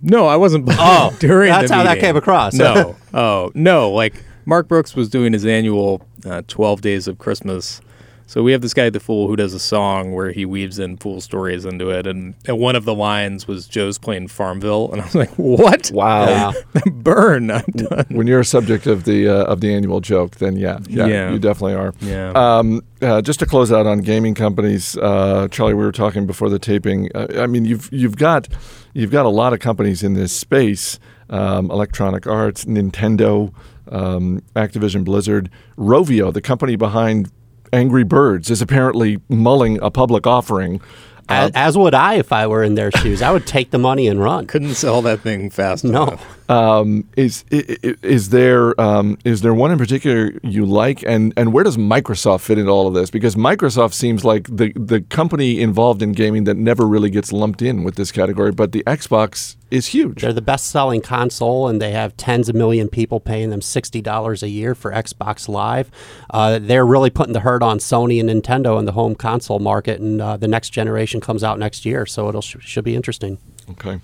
No, 0.00 0.26
I 0.28 0.36
wasn't 0.36 0.66
Oh, 0.70 1.14
during 1.18 1.50
that's 1.50 1.68
the 1.68 1.74
how 1.74 1.82
that 1.82 1.98
came 1.98 2.16
across. 2.16 2.54
No. 2.54 2.96
oh, 3.12 3.50
no. 3.54 3.90
Like 3.90 4.14
Mark 4.50 4.66
Brooks 4.66 4.96
was 4.96 5.08
doing 5.08 5.32
his 5.32 5.46
annual 5.46 6.02
uh, 6.26 6.42
12 6.48 6.80
Days 6.80 7.06
of 7.06 7.18
Christmas. 7.18 7.80
So 8.26 8.42
we 8.42 8.50
have 8.50 8.62
this 8.62 8.74
guy 8.74 8.90
the 8.90 8.98
Fool 8.98 9.28
who 9.28 9.36
does 9.36 9.54
a 9.54 9.60
song 9.60 10.12
where 10.12 10.32
he 10.32 10.44
weaves 10.44 10.80
in 10.80 10.96
Fool 10.96 11.20
stories 11.20 11.64
into 11.64 11.90
it, 11.90 12.04
and, 12.04 12.34
and 12.46 12.58
one 12.58 12.74
of 12.74 12.84
the 12.84 12.94
lines 12.94 13.46
was 13.46 13.68
Joe's 13.68 13.96
playing 13.96 14.26
Farmville, 14.26 14.90
and 14.90 15.00
I 15.02 15.04
was 15.04 15.14
like, 15.14 15.30
"What? 15.36 15.92
Wow. 15.94 16.52
Burn! 16.92 17.52
I'm 17.52 17.64
done." 17.76 18.06
When 18.10 18.26
you're 18.26 18.40
a 18.40 18.44
subject 18.44 18.88
of 18.88 19.04
the 19.04 19.28
uh, 19.28 19.44
of 19.44 19.60
the 19.60 19.72
annual 19.72 20.00
joke, 20.00 20.36
then 20.36 20.56
yeah, 20.56 20.78
yeah, 20.88 21.06
Yeah. 21.06 21.30
you 21.32 21.38
definitely 21.38 21.74
are. 21.74 21.94
Yeah. 22.00 22.30
Um, 22.34 22.82
uh, 23.02 23.20
just 23.22 23.38
to 23.40 23.46
close 23.46 23.70
out 23.70 23.86
on 23.86 23.98
gaming 24.00 24.34
companies, 24.34 24.96
uh, 24.98 25.46
Charlie, 25.52 25.74
we 25.74 25.84
were 25.84 25.90
talking 25.92 26.26
before 26.26 26.48
the 26.50 26.58
taping. 26.60 27.08
Uh, 27.14 27.26
I 27.36 27.46
mean, 27.46 27.64
you've 27.64 27.88
you've 27.92 28.16
got 28.16 28.48
you've 28.94 29.10
got 29.12 29.26
a 29.26 29.30
lot 29.30 29.52
of 29.52 29.60
companies 29.60 30.02
in 30.04 30.14
this 30.14 30.32
space. 30.32 30.98
um, 31.30 31.70
Electronic 31.70 32.26
Arts, 32.28 32.64
Nintendo, 32.64 33.52
um, 33.90 34.42
Activision 34.56 35.04
Blizzard, 35.04 35.50
Rovio, 35.76 36.32
the 36.32 36.40
company 36.40 36.76
behind 36.76 37.30
Angry 37.72 38.04
Birds, 38.04 38.50
is 38.50 38.62
apparently 38.62 39.20
mulling 39.28 39.78
a 39.82 39.90
public 39.90 40.26
offering. 40.26 40.80
As, 41.28 41.52
as 41.54 41.78
would 41.78 41.94
I 41.94 42.14
if 42.14 42.32
I 42.32 42.48
were 42.48 42.64
in 42.64 42.74
their 42.74 42.90
shoes. 42.90 43.22
I 43.22 43.30
would 43.30 43.46
take 43.46 43.70
the 43.70 43.78
money 43.78 44.08
and 44.08 44.20
run. 44.20 44.48
Couldn't 44.48 44.74
sell 44.74 45.00
that 45.02 45.20
thing 45.20 45.48
fast 45.50 45.84
No. 45.84 46.04
enough. 46.08 46.26
Um, 46.50 47.04
is, 47.16 47.44
i- 47.52 47.64
i- 47.84 47.94
is 48.02 48.30
there 48.30 48.78
um, 48.80 49.18
is 49.24 49.40
there 49.42 49.54
one 49.54 49.70
in 49.70 49.78
particular 49.78 50.32
you 50.42 50.66
like, 50.66 51.04
and, 51.06 51.32
and 51.36 51.52
where 51.52 51.62
does 51.62 51.76
Microsoft 51.76 52.40
fit 52.40 52.58
into 52.58 52.70
all 52.72 52.88
of 52.88 52.94
this? 52.94 53.08
Because 53.08 53.36
Microsoft 53.36 53.92
seems 53.92 54.24
like 54.24 54.48
the 54.48 54.72
the 54.74 55.00
company 55.02 55.60
involved 55.60 56.02
in 56.02 56.10
gaming 56.12 56.44
that 56.44 56.56
never 56.56 56.88
really 56.88 57.08
gets 57.08 57.32
lumped 57.32 57.62
in 57.62 57.84
with 57.84 57.94
this 57.94 58.10
category, 58.10 58.50
but 58.50 58.72
the 58.72 58.82
Xbox 58.84 59.54
is 59.70 59.86
huge. 59.88 60.22
They're 60.22 60.32
the 60.32 60.42
best 60.42 60.66
selling 60.66 61.00
console, 61.02 61.68
and 61.68 61.80
they 61.80 61.92
have 61.92 62.16
tens 62.16 62.48
of 62.48 62.56
million 62.56 62.88
people 62.88 63.20
paying 63.20 63.50
them 63.50 63.60
$60 63.60 64.42
a 64.42 64.48
year 64.48 64.74
for 64.74 64.90
Xbox 64.90 65.48
Live. 65.48 65.88
Uh, 66.30 66.58
they're 66.60 66.84
really 66.84 67.10
putting 67.10 67.32
the 67.34 67.40
hurt 67.40 67.62
on 67.62 67.78
Sony 67.78 68.18
and 68.18 68.28
Nintendo 68.28 68.76
in 68.80 68.86
the 68.86 68.92
home 68.92 69.14
console 69.14 69.60
market, 69.60 70.00
and 70.00 70.20
uh, 70.20 70.36
the 70.36 70.48
next 70.48 70.70
generation 70.70 71.20
comes 71.20 71.44
out 71.44 71.60
next 71.60 71.86
year, 71.86 72.04
so 72.06 72.28
it'll 72.28 72.42
sh- 72.42 72.56
should 72.58 72.82
be 72.84 72.96
interesting. 72.96 73.38
Okay. 73.72 74.00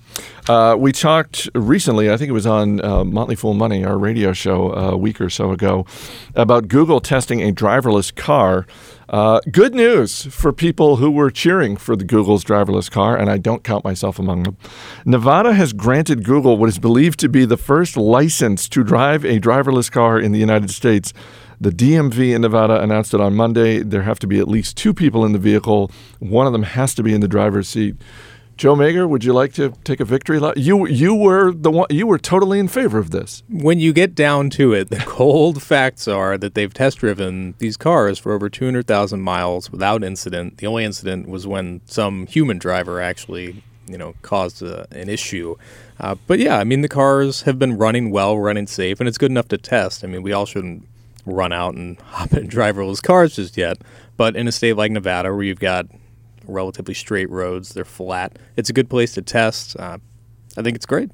Uh, 0.49 0.77
we 0.79 0.93
talked 0.93 1.49
recently, 1.55 2.11
I 2.11 2.17
think 2.17 2.29
it 2.29 2.33
was 2.33 2.47
on 2.47 2.85
uh, 2.85 3.05
Motley 3.05 3.35
Fool 3.35 3.55
Money, 3.55 3.85
our 3.85 3.99
radio 3.99 4.33
show, 4.33 4.73
uh, 4.73 4.91
a 4.93 4.97
week 4.97 5.21
or 5.21 5.29
so 5.29 5.51
ago, 5.51 5.85
about 6.35 6.69
Google 6.69 7.01
testing 7.01 7.43
a 7.43 7.53
driverless 7.53 8.15
car. 8.15 8.67
Uh, 9.09 9.41
good 9.51 9.75
news 9.75 10.27
for 10.27 10.53
people 10.53 10.97
who 10.97 11.11
were 11.11 11.31
cheering 11.31 11.77
for 11.77 11.97
the 11.97 12.05
Google's 12.05 12.45
driverless 12.45 12.91
car, 12.91 13.17
and 13.17 13.31
I 13.31 13.39
don't 13.39 13.65
count 13.65 13.85
myself 13.85 14.19
among 14.19 14.45
them. 14.45 14.57
Nevada 15.05 15.55
has 15.55 15.73
granted 15.73 16.25
Google 16.25 16.57
what 16.57 16.69
is 16.69 16.79
believed 16.79 17.19
to 17.21 17.29
be 17.29 17.45
the 17.45 17.57
first 17.57 17.97
license 17.97 18.69
to 18.69 18.85
drive 18.85 19.25
a 19.25 19.41
driverless 19.41 19.91
car 19.91 20.19
in 20.19 20.33
the 20.33 20.41
United 20.41 20.71
States. 20.71 21.13
The 21.61 21.71
DMV 21.71 22.35
in 22.35 22.43
Nevada 22.43 22.83
announced 22.83 23.15
it 23.15 23.21
on 23.21 23.35
Monday. 23.35 23.83
There 23.83 24.03
have 24.03 24.19
to 24.21 24.27
be 24.27 24.39
at 24.39 24.47
least 24.47 24.77
two 24.77 24.93
people 24.93 25.25
in 25.25 25.33
the 25.33 25.39
vehicle. 25.39 25.91
One 26.19 26.47
of 26.47 26.53
them 26.53 26.65
has 26.65 26.95
to 26.97 27.03
be 27.03 27.15
in 27.15 27.21
the 27.21 27.29
driver's 27.29 27.69
seat. 27.69 27.97
Joe 28.57 28.75
Magyer, 28.75 29.07
would 29.07 29.23
you 29.23 29.35
like 29.35 29.53
to 29.55 29.75
take 29.85 30.01
a 30.01 30.05
victory 30.07 30.39
lap? 30.39 30.55
You 30.57 30.87
you 30.87 31.15
were 31.15 31.53
the 31.53 31.71
one. 31.71 31.89
You 31.91 32.07
were 32.07 32.19
totally 32.19 32.59
in 32.59 32.69
favor 32.69 32.99
of 32.99 33.11
this. 33.11 33.43
When 33.51 33.79
you 33.79 33.93
get 33.93 34.15
down 34.15 34.49
to 34.51 34.73
it, 34.73 34.89
the 34.89 34.97
cold 34.97 35.63
facts 35.63 36.09
are 36.09 36.39
that 36.39 36.55
they've 36.55 36.73
test 36.73 36.99
driven 36.99 37.55
these 37.59 37.77
cars 37.77 38.19
for 38.19 38.33
over 38.33 38.49
200,000 38.49 39.21
miles 39.21 39.71
without 39.71 40.03
incident. 40.03 40.57
The 40.57 40.67
only 40.67 40.85
incident 40.85 41.29
was 41.29 41.47
when 41.47 41.83
some 41.85 42.27
human 42.29 42.57
driver 42.57 42.99
actually, 42.99 43.63
you 43.87 43.99
know, 43.99 44.15
caused 44.23 44.63
a, 44.63 44.87
an 44.91 45.11
issue. 45.11 45.57
Uh, 46.01 46.15
but 46.27 46.39
yeah, 46.39 46.57
I 46.57 46.65
mean, 46.65 46.81
the 46.81 46.89
cars 46.89 47.43
have 47.43 47.59
been 47.59 47.77
running 47.77 48.11
well, 48.11 48.39
running 48.39 48.67
safe, 48.67 49.01
and 49.01 49.09
it's 49.09 49.19
good 49.19 49.31
enough 49.31 49.49
to 49.49 49.59
test. 49.59 50.03
I 50.03 50.07
mean, 50.07 50.23
we 50.23 50.33
all 50.33 50.47
shouldn't 50.47 50.89
run 51.27 51.53
out 51.53 51.75
and 51.75 52.01
hop 52.01 52.33
in 52.33 52.49
driverless 52.49 53.03
cars 53.03 53.37
just 53.37 53.59
yet. 53.59 53.77
But 54.17 54.35
in 54.35 54.49
a 54.49 54.53
state 54.53 54.79
like 54.79 54.93
Nevada, 54.93 55.35
where 55.35 55.43
you've 55.43 55.61
got 55.61 55.89
relatively 56.49 56.95
straight 56.95 57.31
roads, 57.31 57.71
they're 57.75 57.85
flat, 57.85 58.39
it's 58.57 58.71
a 58.71 58.73
good 58.73 58.89
place 58.91 59.13
to 59.15 59.23
test. 59.23 59.77
Uh, 59.79 59.99
I 60.57 60.63
think 60.63 60.77
it's 60.77 60.87
great. 60.87 61.11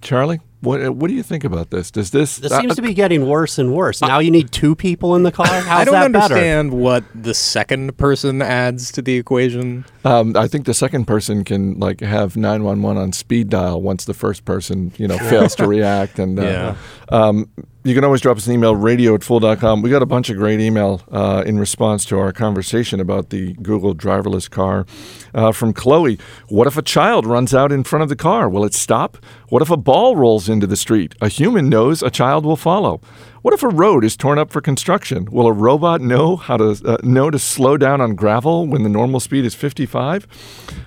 Charlie, 0.00 0.38
what 0.60 0.94
what 0.94 1.08
do 1.08 1.14
you 1.14 1.24
think 1.24 1.42
about 1.42 1.70
this? 1.70 1.90
Does 1.90 2.10
this? 2.12 2.36
This 2.36 2.52
seems 2.56 2.76
to 2.76 2.82
be 2.82 2.94
getting 2.94 3.26
worse 3.26 3.58
and 3.58 3.74
worse. 3.74 4.00
Now 4.00 4.20
you 4.20 4.30
need 4.30 4.52
two 4.52 4.76
people 4.76 5.16
in 5.16 5.24
the 5.24 5.32
car. 5.32 5.46
How's 5.48 5.66
I 5.80 5.84
don't 5.84 5.94
that 5.94 6.12
better? 6.12 6.34
understand 6.34 6.72
what 6.72 7.02
the 7.20 7.34
second 7.34 7.96
person 7.98 8.40
adds 8.40 8.92
to 8.92 9.02
the 9.02 9.16
equation. 9.16 9.84
Um, 10.04 10.36
I 10.36 10.46
think 10.46 10.66
the 10.66 10.74
second 10.74 11.06
person 11.06 11.42
can 11.42 11.80
like 11.80 12.00
have 12.00 12.36
nine 12.36 12.62
one 12.62 12.80
one 12.82 12.96
on 12.96 13.12
speed 13.12 13.48
dial 13.48 13.82
once 13.82 14.04
the 14.04 14.14
first 14.14 14.44
person 14.44 14.92
you 14.98 15.08
know 15.08 15.18
fails 15.18 15.56
to 15.56 15.66
react. 15.68 16.20
And 16.20 16.38
uh, 16.38 16.42
Yeah. 16.42 16.76
um, 17.08 17.50
you 17.88 17.94
can 17.94 18.04
always 18.04 18.20
drop 18.20 18.36
us 18.36 18.46
an 18.46 18.52
email 18.52 18.76
radio 18.76 19.14
at 19.14 19.24
fool.com. 19.24 19.80
We 19.82 19.88
got 19.88 20.02
a 20.02 20.06
bunch 20.06 20.28
of 20.28 20.36
great 20.36 20.60
email 20.60 21.00
uh, 21.10 21.42
in 21.46 21.58
response 21.58 22.04
to 22.06 22.18
our 22.18 22.32
conversation 22.32 23.00
about 23.00 23.30
the 23.30 23.54
Google 23.54 23.94
driverless 23.94 24.50
car 24.50 24.84
uh, 25.32 25.52
from 25.52 25.72
Chloe. 25.72 26.18
What 26.48 26.66
if 26.66 26.76
a 26.76 26.82
child 26.82 27.24
runs 27.24 27.54
out 27.54 27.72
in 27.72 27.84
front 27.84 28.02
of 28.02 28.08
the 28.08 28.16
car? 28.16 28.48
Will 28.48 28.64
it 28.64 28.74
stop? 28.74 29.16
What 29.48 29.62
if 29.62 29.70
a 29.70 29.76
ball 29.76 30.16
rolls 30.16 30.48
into 30.48 30.66
the 30.66 30.76
street? 30.76 31.14
A 31.20 31.28
human 31.28 31.68
knows 31.68 32.02
a 32.02 32.10
child 32.10 32.44
will 32.44 32.56
follow. 32.56 33.00
What 33.40 33.54
if 33.54 33.62
a 33.62 33.68
road 33.68 34.04
is 34.04 34.16
torn 34.16 34.38
up 34.38 34.50
for 34.50 34.60
construction? 34.60 35.26
Will 35.30 35.46
a 35.46 35.52
robot 35.52 36.00
know 36.00 36.36
how 36.36 36.56
to 36.56 36.78
uh, 36.84 36.98
know 37.02 37.30
to 37.30 37.38
slow 37.38 37.76
down 37.76 38.00
on 38.00 38.14
gravel 38.14 38.66
when 38.66 38.82
the 38.82 38.88
normal 38.88 39.20
speed 39.20 39.44
is 39.44 39.54
55? 39.54 40.26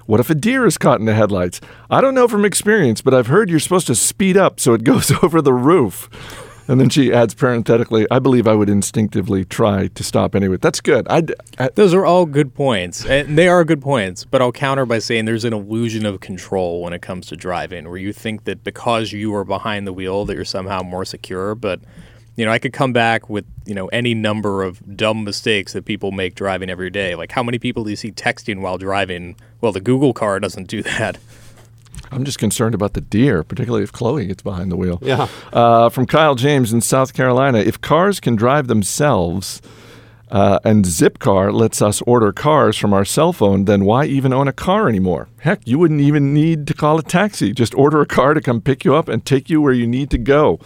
What 0.06 0.20
if 0.20 0.30
a 0.30 0.36
deer 0.36 0.66
is 0.66 0.78
caught 0.78 1.00
in 1.00 1.06
the 1.06 1.16
headlights? 1.16 1.62
I 1.90 2.02
don't 2.02 2.14
know 2.14 2.28
from 2.28 2.46
experience, 2.46 3.02
but 3.02 3.14
I've 3.14 3.28
heard 3.28 3.50
you're 3.50 3.60
supposed 3.60 3.88
to 3.88 3.96
speed 3.96 4.38
up 4.38 4.60
so 4.60 4.74
it 4.74 4.84
goes 4.92 5.12
over 5.24 5.42
the 5.42 5.54
roof. 5.54 6.10
And 6.72 6.80
then 6.80 6.88
she 6.88 7.12
adds 7.12 7.34
parenthetically, 7.34 8.08
I 8.10 8.20
believe 8.20 8.48
I 8.48 8.56
would 8.56 8.70
instinctively 8.70 9.44
try 9.44 9.88
to 9.88 10.04
stop 10.06 10.36
anyway. 10.36 10.56
That's 10.56 10.80
good. 10.80 11.06
I'd, 11.10 11.34
I, 11.60 11.68
Those 11.76 11.94
are 11.94 12.06
all 12.06 12.26
good 12.26 12.54
points, 12.56 13.06
and 13.06 13.38
they 13.38 13.50
are 13.50 13.66
good 13.66 13.82
points. 13.82 14.24
But 14.24 14.42
I'll 14.42 14.54
counter 14.54 14.86
by 14.86 15.00
saying 15.00 15.26
there's 15.26 15.44
an 15.44 15.52
illusion 15.52 16.06
of 16.06 16.22
control 16.22 16.82
when 16.82 16.94
it 16.94 17.02
comes 17.02 17.28
to 17.28 17.36
driving, 17.36 17.90
where 17.90 17.98
you 17.98 18.14
think 18.14 18.46
that 18.46 18.64
because 18.64 19.12
you 19.12 19.36
are 19.36 19.44
behind 19.44 19.86
the 19.86 19.92
wheel 19.92 20.24
that 20.24 20.34
you're 20.34 20.46
somehow 20.46 20.82
more 20.82 21.04
secure. 21.04 21.56
But 21.56 21.82
you 22.38 22.46
know, 22.46 22.52
I 22.54 22.58
could 22.58 22.72
come 22.72 22.94
back 22.94 23.30
with 23.30 23.44
you 23.66 23.76
know 23.76 23.88
any 23.88 24.14
number 24.14 24.64
of 24.64 24.96
dumb 24.96 25.26
mistakes 25.26 25.74
that 25.74 25.84
people 25.84 26.14
make 26.14 26.36
driving 26.36 26.70
every 26.70 26.90
day. 26.90 27.16
Like 27.16 27.34
how 27.34 27.44
many 27.44 27.60
people 27.60 27.84
do 27.84 27.90
you 27.90 27.98
see 27.98 28.14
texting 28.14 28.62
while 28.62 28.78
driving? 28.78 29.36
Well, 29.60 29.74
the 29.74 29.82
Google 29.82 30.14
car 30.14 30.40
doesn't 30.40 30.70
do 30.70 30.84
that. 30.84 31.18
I'm 32.12 32.26
just 32.26 32.40
concerned 32.40 32.76
about 32.76 32.94
the 32.94 33.02
deer, 33.02 33.44
particularly 33.44 33.84
if 33.84 33.92
Chloe 33.92 34.28
gets 34.28 34.44
behind 34.44 34.72
the 34.72 34.76
wheel. 34.76 35.00
Yeah. 35.02 35.28
Uh, 35.54 35.90
from 35.90 36.06
Kyle 36.06 36.36
James 36.36 36.74
in 36.74 36.82
South 36.82 37.14
Carolina, 37.14 37.60
if 37.60 37.80
cars 37.80 38.20
can 38.20 38.36
drive 38.36 38.68
themselves 38.68 39.62
uh, 40.30 40.60
and 40.64 40.86
Zipcar 40.86 41.54
lets 41.54 41.82
us 41.82 42.02
order 42.04 42.32
cars 42.32 42.78
from 42.78 42.94
our 42.94 43.06
cell 43.06 43.34
phone, 43.34 43.66
then 43.66 43.84
why 43.86 44.06
even 44.06 44.32
own 44.34 44.48
a 44.48 44.54
car 44.54 44.88
anymore? 44.88 45.28
Heck, 45.40 45.68
you 45.68 45.78
wouldn't 45.78 46.02
even 46.02 46.34
need 46.34 46.68
to 46.68 46.74
call 46.74 46.98
a 46.98 47.04
taxi. 47.04 47.54
Just 47.54 47.76
order 47.76 48.02
a 48.02 48.06
car 48.06 48.34
to 48.34 48.42
come 48.42 48.62
pick 48.62 48.86
you 48.86 48.96
up 48.96 49.10
and 49.10 49.26
take 49.26 49.50
you 49.50 49.62
where 49.62 49.74
you 49.74 49.86
need 49.86 50.10
to 50.12 50.18
go. 50.18 50.58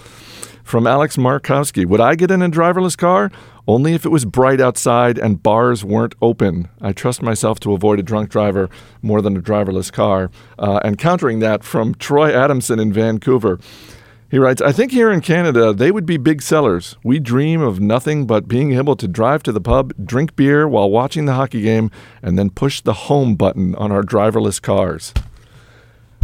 From 0.64 0.88
Alex 0.88 1.16
Markowski, 1.16 1.86
would 1.86 2.02
I 2.02 2.16
get 2.16 2.32
in 2.32 2.42
a 2.42 2.50
driverless 2.50 2.98
car? 2.98 3.32
Only 3.68 3.94
if 3.94 4.06
it 4.06 4.10
was 4.10 4.26
bright 4.26 4.62
outside 4.62 5.18
and 5.18 5.42
bars 5.42 5.84
weren't 5.84 6.14
open. 6.22 6.70
I 6.82 6.92
trust 6.94 7.24
myself 7.24 7.60
to 7.62 7.74
avoid 7.74 8.00
a 8.00 8.04
drunk 8.04 8.30
driver 8.30 8.70
more 9.02 9.22
than 9.22 9.36
a 9.36 9.42
driverless 9.42 9.92
car. 9.92 10.30
Uh, 10.60 10.80
and 10.84 10.98
countering 11.00 11.40
that 11.40 11.64
from 11.64 11.96
Troy 11.96 12.32
Adamson 12.32 12.80
in 12.80 12.94
Vancouver. 12.94 13.60
He 14.30 14.38
writes, 14.38 14.62
I 14.62 14.72
think 14.72 14.92
here 14.92 15.12
in 15.12 15.22
Canada, 15.22 15.72
they 15.74 15.92
would 15.92 16.06
be 16.06 16.18
big 16.18 16.42
sellers. 16.42 16.98
We 17.04 17.20
dream 17.20 17.62
of 17.62 17.80
nothing 17.80 18.28
but 18.28 18.48
being 18.48 18.74
able 18.74 18.96
to 18.98 19.08
drive 19.08 19.44
to 19.44 19.52
the 19.52 19.62
pub, 19.62 19.94
drink 20.04 20.36
beer 20.36 20.68
while 20.68 20.90
watching 20.90 21.26
the 21.26 21.34
hockey 21.34 21.62
game, 21.62 21.90
and 22.22 22.38
then 22.38 22.50
push 22.50 22.82
the 22.82 22.94
home 22.94 23.36
button 23.36 23.76
on 23.76 23.92
our 23.92 24.02
driverless 24.04 24.62
cars. 24.62 25.14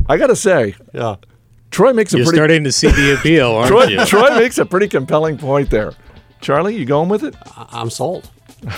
I 0.08 0.18
got 0.18 0.28
to 0.28 0.36
say, 0.36 0.76
Yeah. 0.94 1.16
Troy 1.70 1.94
makes 1.94 2.14
a 2.14 2.18
You're 2.18 2.26
pretty 2.26 2.38
starting 2.38 2.64
to 2.66 2.72
see 2.72 2.92
the 2.92 3.16
appeal, 3.18 3.52
aren't 3.56 3.70
Troy, 3.70 3.84
you? 3.86 4.06
Troy 4.06 4.36
makes 4.38 4.58
a 4.58 4.66
pretty 4.66 4.90
compelling 4.90 5.38
point 5.38 5.70
there. 5.70 5.94
Charlie, 6.42 6.76
you 6.76 6.86
going 6.86 7.10
with 7.10 7.24
it? 7.24 7.36
I- 7.56 7.68
I'm 7.72 7.90
sold. 7.90 8.30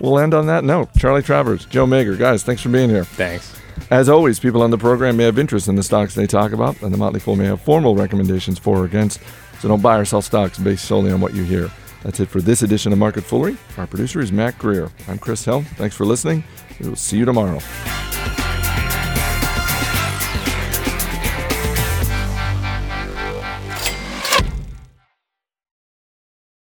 We'll 0.00 0.18
end 0.18 0.34
on 0.34 0.46
that 0.48 0.64
note. 0.64 0.88
Charlie 0.98 1.22
Travers, 1.22 1.64
Joe 1.66 1.86
Magyer, 1.86 2.18
guys, 2.18 2.42
thanks 2.42 2.60
for 2.60 2.70
being 2.70 2.90
here. 2.90 3.04
Thanks. 3.04 3.54
As 3.88 4.08
always, 4.08 4.40
people 4.40 4.62
on 4.62 4.70
the 4.72 4.78
program 4.78 5.16
may 5.16 5.22
have 5.22 5.38
interest 5.38 5.68
in 5.68 5.76
the 5.76 5.82
stocks 5.84 6.16
they 6.16 6.26
talk 6.26 6.50
about, 6.50 6.82
and 6.82 6.92
the 6.92 6.98
Motley 6.98 7.20
Fool 7.20 7.36
may 7.36 7.44
have 7.44 7.60
formal 7.60 7.94
recommendations 7.94 8.58
for 8.58 8.78
or 8.78 8.84
against. 8.84 9.20
So 9.60 9.68
don't 9.68 9.80
buy 9.80 9.96
or 9.98 10.04
sell 10.04 10.20
stocks 10.20 10.58
based 10.58 10.86
solely 10.86 11.12
on 11.12 11.20
what 11.20 11.34
you 11.34 11.44
hear. 11.44 11.70
That's 12.02 12.18
it 12.18 12.28
for 12.28 12.40
this 12.40 12.62
edition 12.62 12.92
of 12.92 12.98
Market 12.98 13.22
Foolery. 13.22 13.56
Our 13.78 13.86
producer 13.86 14.18
is 14.18 14.32
Mac 14.32 14.58
Greer. 14.58 14.90
I'm 15.06 15.18
Chris 15.20 15.44
Hill. 15.44 15.62
Thanks 15.76 15.94
for 15.94 16.04
listening. 16.04 16.42
We 16.80 16.88
will 16.88 16.96
see 16.96 17.18
you 17.18 17.24
tomorrow. 17.24 17.60